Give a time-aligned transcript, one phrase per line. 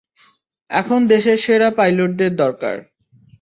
[0.69, 2.75] এখন দেশের সেরা পাইলটদের দরকার।